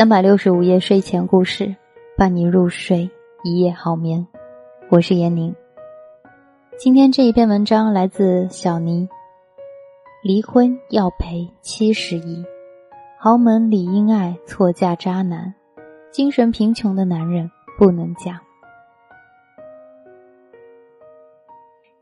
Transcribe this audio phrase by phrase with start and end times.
[0.00, 1.76] 三百六十五夜睡前故事，
[2.16, 3.10] 伴你入睡，
[3.44, 4.26] 一夜好眠。
[4.88, 5.54] 我是闫宁。
[6.78, 9.06] 今天这一篇文章来自小尼。
[10.22, 12.42] 离婚要赔七十亿，
[13.18, 15.52] 豪门里因爱错嫁渣男，
[16.10, 18.40] 精神贫穷的男人不能嫁。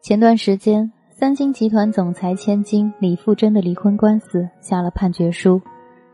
[0.01, 5.61] 前段时间，三星集团总裁千金李富真的离婚官司下了判决书。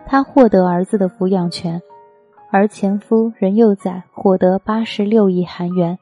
[0.07, 1.81] 她获得儿子的抚养权，
[2.51, 5.99] 而前夫任佑宰获得八十六亿韩元，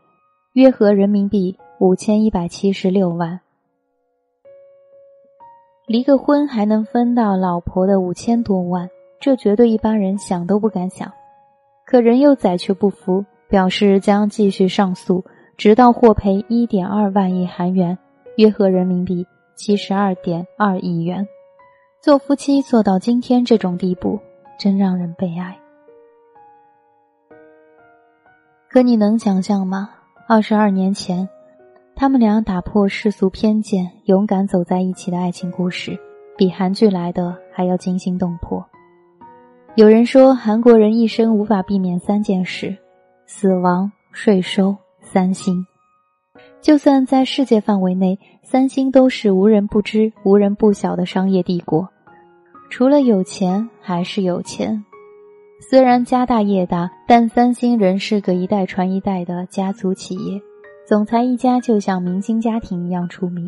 [0.52, 3.40] 约合人民币五千一百七十六万。
[5.86, 8.88] 离个婚还能分到老婆的五千多万，
[9.20, 11.12] 这绝对一般人想都不敢想。
[11.84, 15.24] 可任佑宰却不服，表示将继续上诉，
[15.56, 17.98] 直到获赔一点二万亿韩元，
[18.36, 21.26] 约合人民币七十二点二亿元。
[22.02, 24.18] 做夫妻做到今天这种地步，
[24.58, 25.56] 真让人悲哀。
[28.68, 29.88] 可你能想象吗？
[30.26, 31.28] 二十二年前，
[31.94, 35.96] 他们俩打破世俗偏见，勇敢走在一起的爱情故事，
[36.36, 38.66] 比韩剧来的还要惊心动魄。
[39.76, 42.76] 有人说，韩国人一生无法避免三件事：
[43.26, 45.64] 死亡、税收、三星。
[46.60, 51.88] 就算在世界范围内，三星都是无人不知、无人不晓的商业帝国。
[52.72, 54.82] 除了有钱，还是有钱。
[55.60, 60.40] 虽然家大业大，但三星仍是个一代传一代的家族企业。
[60.86, 63.46] 总裁一家就像明星家庭一样出名，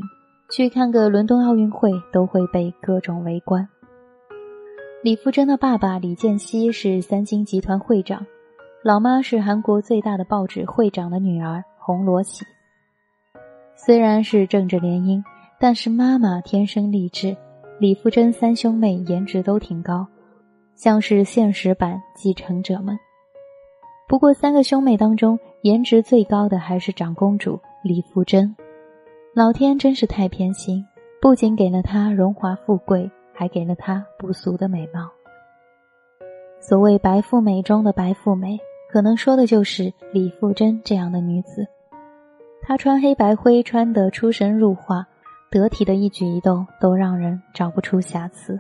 [0.51, 3.67] 去看个伦敦奥运会都会被各种围观。
[5.03, 8.27] 李富真的爸爸李健熙是三星集团会长，
[8.85, 12.45] 老妈是韩国最大的报纸会长的女儿洪罗喜。
[13.75, 15.25] 虽然是政治联姻，
[15.59, 17.35] 但是妈妈天生丽质。
[17.81, 20.07] 李富真三兄妹颜值都挺高，
[20.77, 22.97] 像是现实版继承者们。
[24.07, 28.55] 不过三个兄妹当中，颜值最高的还是长公主李富真。
[29.35, 30.85] 老天真是太偏心，
[31.21, 35.11] 不仅给了她荣华富贵，还给了她不俗的美貌。
[36.61, 38.57] 所谓白富美中的白富美，
[38.89, 41.67] 可能说的就是李富真这样的女子。
[42.63, 45.05] 她穿黑白灰，穿得出神入化。
[45.55, 48.59] 得体的一举一动都让人找不出瑕疵，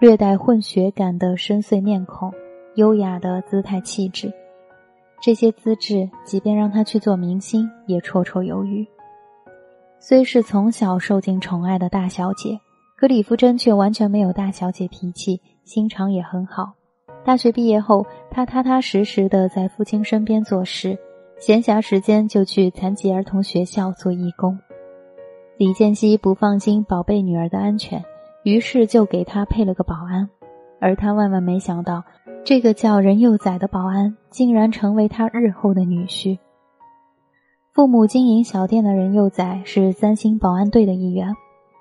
[0.00, 2.34] 略带混血感的深邃面孔，
[2.74, 4.32] 优雅的姿态气质，
[5.22, 8.84] 这些资质，即便让她去做明星，也绰绰有余。
[10.00, 12.58] 虽是从小受尽宠爱的大小姐，
[12.96, 16.72] 可李富真却完全没有大小姐脾气，心肠也很好。
[17.24, 20.98] 大学毕业后，她踏踏实实的在父亲身边做事，
[21.38, 24.58] 闲暇时间就去残疾儿童学校做义工。
[25.56, 28.04] 李建熙不放心宝贝女儿的安全，
[28.42, 30.28] 于是就给她配了个保安。
[30.80, 32.02] 而他万万没想到，
[32.44, 36.38] 这个叫任佑载的保安竟然成为他日后的女婿。
[37.72, 41.34] 父母经营小店的任佑载是三星保安队的一员，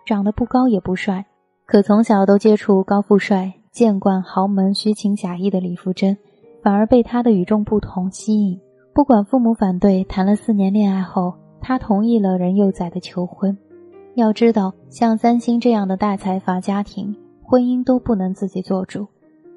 [0.05, 1.25] 长得不高也不帅，
[1.65, 6.17] 可从小都接触高富帅，见惯豪门虚情假意的李富真，
[6.61, 8.59] 反而被他的与众不同吸引。
[8.93, 13.57] 不管父母反对，谈了四年恋爱后，他同意了任佑载的求婚。
[14.15, 19.07] 要知道，像三星这样的大财阀家庭，婚姻都不能自己做主，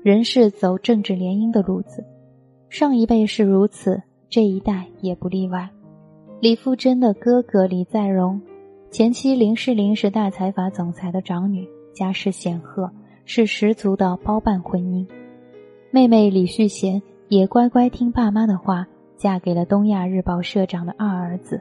[0.02, 2.02] 人是走政治联姻的路子。
[2.70, 5.68] 上一辈是如此，这一代也不例外。
[6.40, 8.40] 李富真的哥哥李在镕，
[8.90, 12.90] 前妻林世玲是大财阀总裁的长女，家世显赫，
[13.26, 15.06] 是十足的包办婚姻。
[15.90, 18.86] 妹妹李旭贤也乖乖听爸妈的话，
[19.18, 21.60] 嫁给了东亚日报社长的二儿子。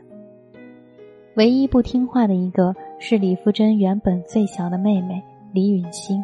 [1.35, 2.73] 唯一不听话的一个。
[2.97, 6.23] 是李富真原本最小的妹妹李允欣，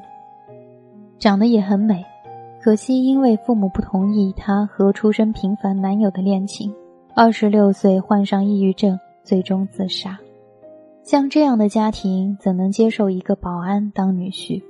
[1.19, 2.03] 长得也很美，
[2.61, 6.73] 可惜因为父母不同意她和出身平凡男友的恋情，
[7.13, 10.19] 二十六岁患上抑郁症，最终自杀。
[11.03, 14.61] 像这样的家庭怎能接受一个保安当女婿？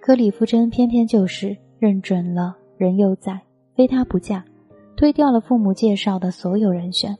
[0.00, 3.40] 可李富真偏偏就是认准了人又在，
[3.74, 4.44] 非她不嫁，
[4.96, 7.16] 推掉了父母介绍的所有人选。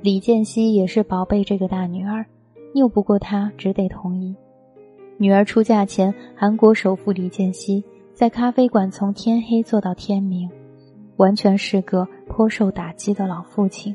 [0.00, 2.24] 李建熙也是宝贝这个大女儿。
[2.74, 4.34] 拗不过他，只得同意。
[5.16, 7.84] 女儿出嫁前，韩国首富李健熙
[8.14, 10.50] 在咖啡馆从天黑做到天明，
[11.16, 13.94] 完全是个颇受打击的老父亲。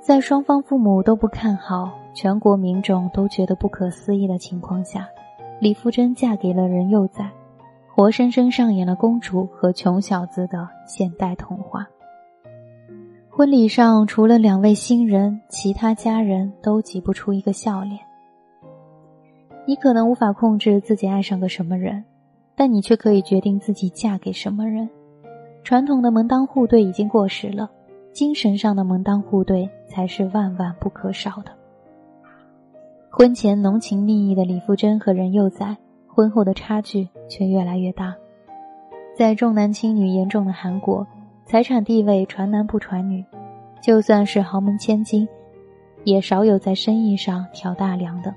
[0.00, 5.08] 在双方父母都不看好，全国民众都觉得不可思议的情况下，
[5.60, 7.30] 李富真嫁给了任佑宰，
[7.94, 11.86] 活生生上演了公主和穷小子的现代童话。
[13.40, 17.98] 婚礼上，除了两位新人，其他家人都挤不出一个笑脸。
[19.64, 22.04] 你可能无法控制自己爱上个什么人，
[22.54, 24.86] 但你却可以决定自己嫁给什么人。
[25.64, 27.70] 传统的门当户对已经过时了，
[28.12, 31.50] 精神上的门当户对才是万万不可少的。
[33.08, 35.74] 婚前浓情蜜意的李富真和任幼宰，
[36.06, 38.14] 婚后的差距却越来越大。
[39.16, 41.06] 在重男轻女严重的韩国，
[41.50, 43.24] 财产地位传男不传女，
[43.82, 45.26] 就算是豪门千金，
[46.04, 48.32] 也少有在生意上挑大梁的。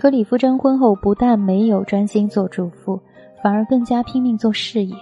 [0.00, 3.00] 可李富真婚后不但没有专心做主妇，
[3.40, 4.96] 反而更加拼命做事业。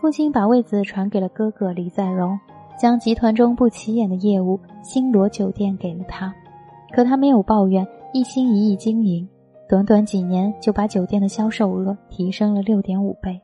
[0.00, 2.38] 父亲把位子传给了哥哥李在镕，
[2.78, 6.32] 将集团中不起眼的业务星罗酒店给了他，
[6.92, 7.84] 可他没有抱怨。
[8.12, 9.28] 一心一意经营，
[9.68, 13.40] 短短几年就把酒店的销售额提升了六点五倍。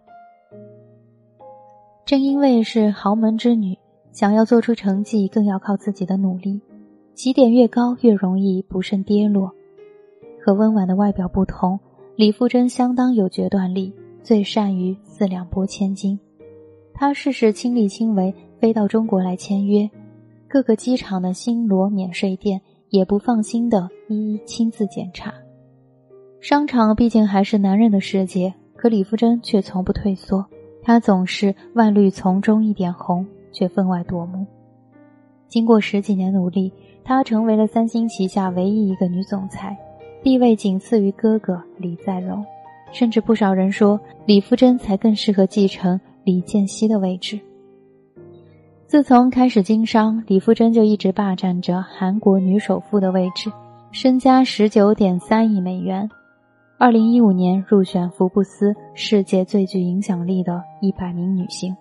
[2.05, 3.79] 正因为是豪门之女，
[4.12, 6.61] 想要做出成绩，更要靠自己的努力。
[7.14, 9.52] 起点越高，越容易不慎跌落。
[10.44, 11.79] 和温婉的外表不同，
[12.17, 13.93] 李富真相当有决断力，
[14.23, 16.19] 最善于四两拨千斤。
[16.94, 19.91] 她事事亲力亲为，飞到中国来签约，
[20.49, 22.61] 各个机场的星罗免税店。
[22.91, 25.32] 也不放心的一一亲自检查。
[26.41, 30.44] 商场毕竟还是男人的世界，可李富真却从不退缩。
[30.82, 34.47] 她总是万绿丛中一点红，却分外夺目。
[35.49, 36.73] 经过十几年努力，
[37.05, 39.77] 她成为了三星旗下唯一一个女总裁，
[40.23, 42.44] 地位仅次于哥哥李在镕。
[42.93, 47.38] 甚至不少人说，李富真才更适合继承李健熙的位置。
[48.87, 53.53] 自从开始经商，李富真就一直霸占着韩国女首富的位置，
[53.93, 56.11] 身家十九点三亿美元。
[56.82, 61.77] 二零一五年入选福布斯世界最具影响力的一百名女性。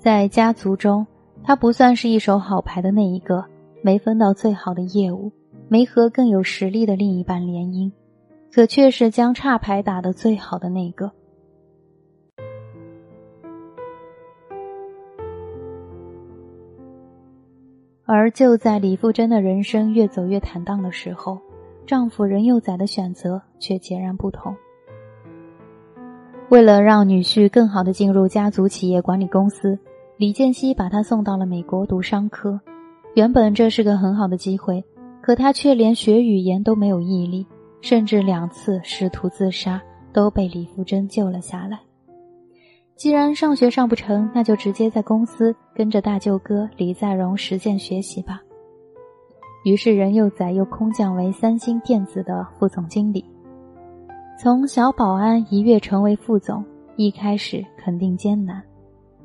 [0.00, 1.06] 在家族中，
[1.44, 3.44] 她不算是一手好牌的那一个，
[3.84, 5.30] 没分到最好的业务，
[5.68, 7.92] 没和更有实力的另一半联姻，
[8.52, 11.12] 可却是将差牌打得最好的那个。
[18.04, 21.38] 而就在李富真的人生越走越坦荡的时候，
[21.86, 24.54] 丈夫任佑宰的选择却截然不同。
[26.50, 29.78] 为了让女婿更好的进入家族企业管理公司，
[30.16, 32.60] 李建熙把他送到了美国读商科。
[33.14, 34.84] 原本这是个很好的机会，
[35.20, 37.46] 可他却连学语言都没有毅力，
[37.80, 39.82] 甚至两次试图自杀，
[40.12, 41.80] 都被李富真救了下来。
[42.96, 48.40] 既然上学上不成，那就直接在公司跟着大舅哥李在荣实践学习吧。
[49.64, 53.24] 于是任佑宰又空降为三星电子的副总经理，
[54.38, 56.64] 从小保安一跃成为副总，
[56.96, 58.62] 一开始肯定艰难。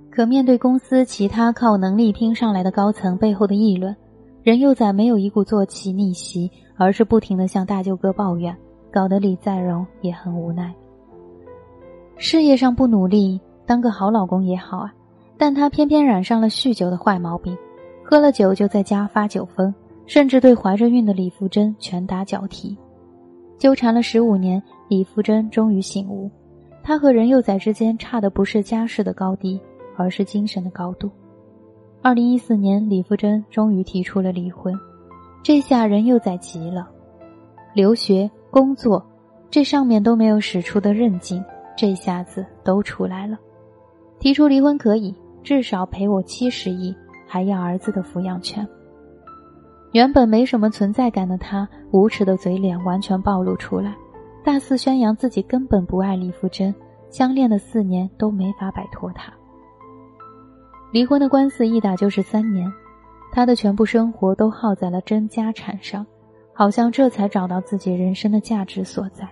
[0.10, 3.96] 可面对公司其他靠能力拼上来的高层背后的议论，
[4.42, 8.56] 任佑宰没有一鼓作气逆袭，而是不停的向大舅哥抱怨，
[8.92, 10.74] 搞得李在镕也很无奈。
[12.18, 13.40] 事业上不努力。
[13.66, 14.92] 当个好老公也好啊，
[15.38, 17.56] 但他偏偏染上了酗酒的坏毛病，
[18.04, 19.72] 喝了酒就在家发酒疯，
[20.10, 22.76] 甚至对怀着孕的李富真拳打脚踢。
[23.60, 26.28] 纠缠了十五年，李富真终于醒悟，
[26.82, 29.62] 他和任佑宰之间差的不是家世的高低，
[29.96, 31.12] 而是精神的高度。
[32.02, 34.74] 二零一四年，李富真终于提出了离婚，
[35.44, 36.90] 这下任佑宰急了，
[37.76, 39.06] 留学、工作，
[39.52, 41.40] 这上面都没有使出的韧劲，
[41.78, 43.38] 这下子都出来了。
[44.18, 45.14] 提出离婚可以，
[45.44, 46.96] 至少赔我七十亿，
[47.28, 48.68] 还要儿子的抚养权。
[49.92, 53.96] 原本没什么存在感的他，无耻的嘴脸完全暴露出来，
[54.44, 56.74] 大肆宣扬自己根本不爱李富真，
[57.10, 59.34] 相恋的四年都没法摆脱他。
[60.92, 62.72] 离婚的官司一打就是三年，
[63.32, 66.06] 他的全部生活都耗在了争家产上，
[66.54, 69.28] 好像这才找到自己人生的价值所在。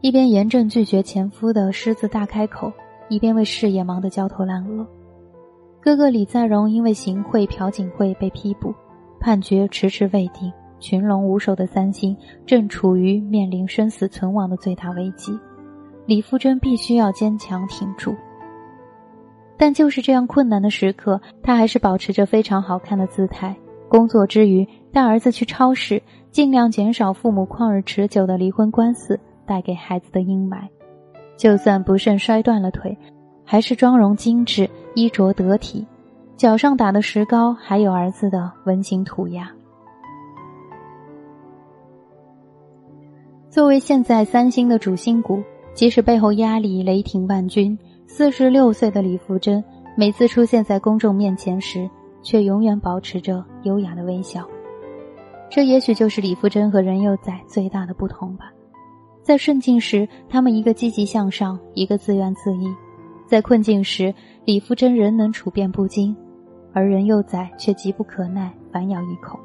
[0.00, 2.72] 一边严正拒绝前夫的狮子大开口。
[3.08, 4.86] 一边为事业忙得焦头烂额，
[5.80, 8.72] 哥哥李在镕因为行贿朴槿惠被批捕，
[9.20, 10.50] 判决迟迟未定，
[10.80, 15.38] 群龙无首的三星正处于面临生死存亡的最大危机，
[16.06, 18.14] 李富真必须要坚强挺住。
[19.58, 23.54] 但就是这样困难的时刻，他还是保持着非常好看的姿态，
[23.90, 30.62] 工作之余带儿子去超市，尽量减少父母旷日持久的离婚官司带给孩子的阴霾。
[31.36, 32.96] 就算不慎摔断了腿，
[33.44, 35.86] 还是妆容精致、衣着得体，
[36.40, 39.52] 脚上打的石膏还有儿子的温情涂鸦。
[43.50, 45.42] 作为现在三星的主心骨，
[45.74, 49.62] 即使背后压力雷霆万钧，四十六岁的李福珍
[49.94, 51.86] 每次出现在公众面前时，
[52.22, 54.48] 却永远保持着优雅的微笑。
[55.50, 58.50] 这也许就是李福珍和任佑宰最大的不同吧。
[59.22, 62.74] 在顺境时，他们一个积极向上，一个自怨自艾；
[63.26, 64.14] 在困境时，
[64.46, 66.16] 李福珍仍能处变不惊，
[66.72, 69.38] 而人幼崽却急不可耐，反咬一口。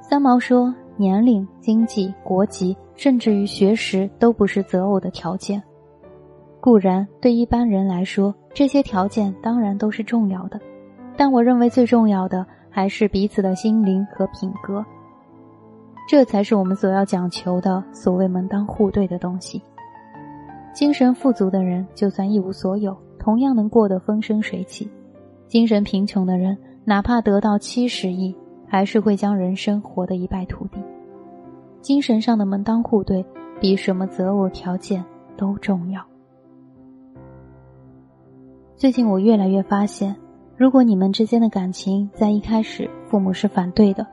[0.00, 5.62] 三毛说：“年龄、经济、国籍，甚至于学识，都不是择偶的条件。
[6.60, 10.60] 固然，对一般人来说，这些条件当然都是重要的，
[11.16, 14.84] 但我认为最重要的还是彼此的心灵和品格。”
[16.08, 19.62] 这才是我们所要讲求的所谓门当户对的东西。
[20.74, 24.86] 精神富足的人，就算一无所有，同样能过得风生水起；
[25.52, 28.34] 精神贫穷的人，哪怕得到七十亿，
[28.66, 30.82] 还是会将人生活得一败涂地。
[31.82, 33.22] 精神上的门当户对，
[33.60, 35.04] 比什么择偶条件
[35.36, 36.02] 都重要。
[38.76, 40.16] 最近我越来越发现，
[40.56, 44.06] 如果你们之间的感情在一开始父母是反对的。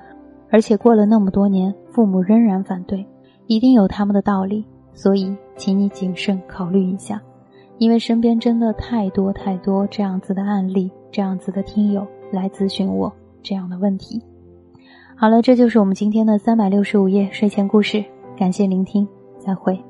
[0.52, 3.08] 而且过了那么多年，父母仍然反对，
[3.48, 4.66] 一定有他们的道理。
[4.94, 7.22] 所以，请你谨慎考虑一下，
[7.80, 14.22] 因为身边真的太多太多这样子的案例，这样子的听友来咨询我这样的问题。
[15.16, 18.04] 好了，这就是我们今天的三百六十五夜睡前故事，
[18.38, 19.08] 感谢聆听，
[19.40, 19.89] 再会。